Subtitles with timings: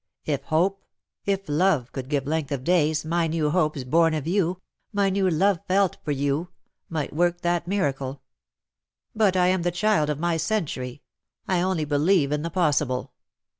[0.25, 0.81] If hope—
[1.35, 4.59] if love could give length of days^ my new hopes^ born of you—
[4.91, 6.47] my new love felt for you_,
[6.89, 8.23] might work that miracle.
[9.13, 11.03] But I am the child of my century:
[11.47, 13.13] I only believe in the possible.